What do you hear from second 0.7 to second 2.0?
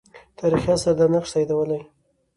آثار دا نقش تاییدولې.